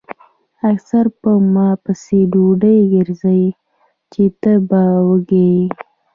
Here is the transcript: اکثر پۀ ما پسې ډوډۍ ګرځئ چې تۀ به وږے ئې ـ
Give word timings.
اکثر 0.69 1.05
پۀ 1.19 1.31
ما 1.53 1.67
پسې 1.83 2.19
ډوډۍ 2.31 2.77
ګرځئ 2.93 3.43
چې 4.11 4.23
تۀ 4.41 4.53
به 4.67 4.81
وږے 5.07 5.45
ئې 5.53 5.63
ـ 5.69 5.75